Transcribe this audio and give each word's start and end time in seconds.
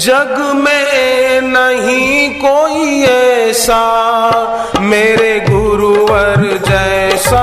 जग 0.00 0.52
में 0.54 1.40
नहीं 1.40 2.30
कोई 2.30 3.02
ऐसा, 3.02 3.80
मेरे 4.80 5.46
गुरुवर 5.50 6.60
जैसा। 6.68 7.42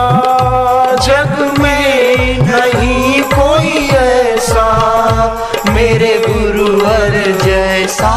जग 1.01 1.61
में 1.61 2.37
नहीं 2.39 3.23
कोई 3.23 3.87
ऐसा, 3.97 4.67
मेरे 5.69 6.23
गुरुवर 6.27 7.23
जैसा। 7.45 8.13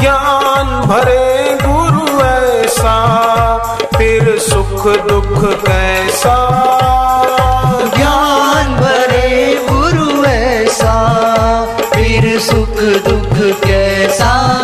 ज्ञान 0.00 0.80
भरे 0.86 1.58
गुरु 1.62 2.26
ऐसा, 2.26 2.96
फिर 3.96 4.38
सुख 4.38 4.86
दुख 5.08 5.44
कै 5.64 5.93
दुख 13.24 13.64
कैसा 13.64 14.63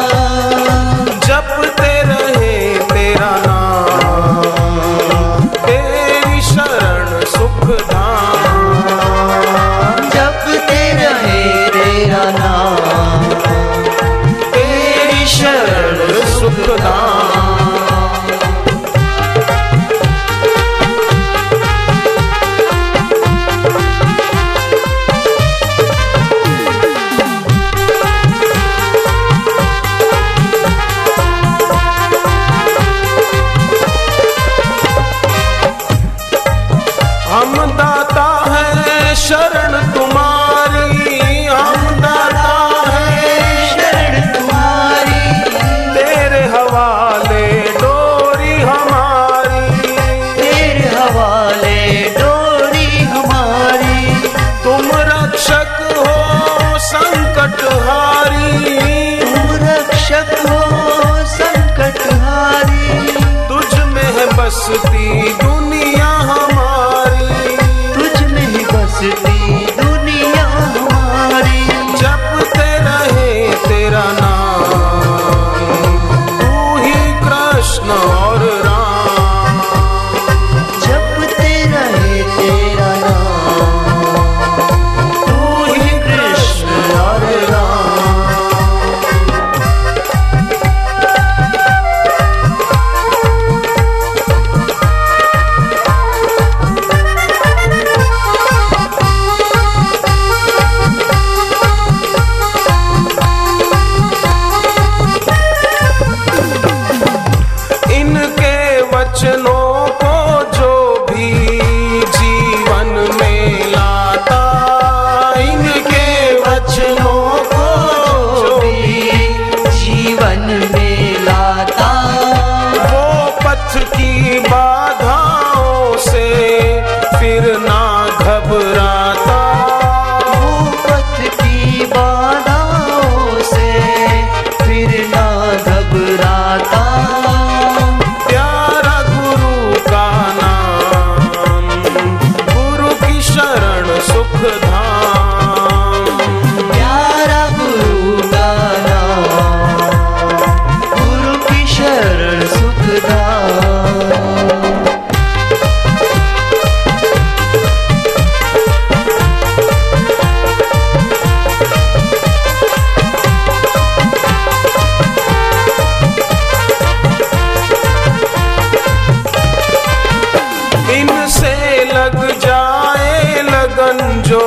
समझो, 173.91 174.43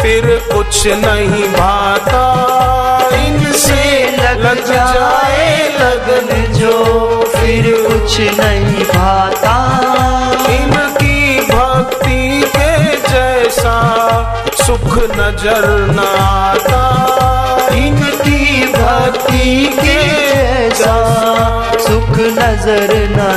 फिर 0.00 0.24
कुछ 0.52 0.86
नहीं 0.86 1.44
भाता। 1.52 2.24
इनसे 3.16 3.84
लग 4.16 4.42
जाए 4.66 5.46
लगन 5.78 6.52
जो, 6.52 6.72
फिर 7.36 7.70
कुछ 7.86 8.18
नहीं 8.40 8.84
भाता। 8.84 9.54
इनकी 10.54 11.40
भक्ति 11.40 12.42
के 12.56 12.76
जैसा 13.08 13.76
सुख 14.66 14.92
नज़र 15.16 15.66
न 15.90 16.06
आता। 16.18 16.84
इनकी 17.76 18.66
भक्ति 18.72 19.66
के 19.80 19.98
जैसा 20.30 20.96
सुख 21.88 22.18
नज़र 22.38 22.94
न 23.16 23.32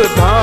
सुधा 0.00 0.39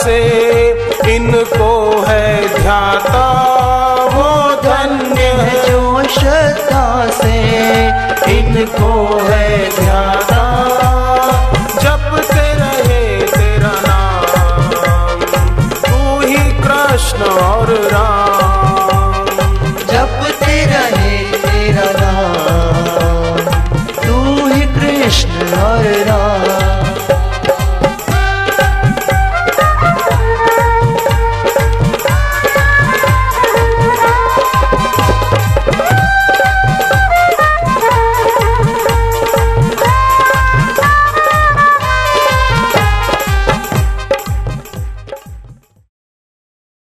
से 0.00 0.18
इनको 1.14 1.72
है 2.06 2.48
ध्याता 2.54 3.24
वो 4.14 4.30
धन्य 4.62 5.22
है 5.40 5.54
जो 5.66 6.02
श्रद्धा 6.14 6.84
से 7.10 7.36
इनको 8.32 8.92
है 9.28 9.48
ध्याता। 9.76 10.42
जपते 11.82 12.46
रहे 12.54 13.04
तेरा 13.26 13.74
नाम 13.86 15.24
तू 15.84 16.20
ही 16.20 16.42
कृष्ण 16.62 17.30
और 17.44 17.74
राम। 17.94 18.29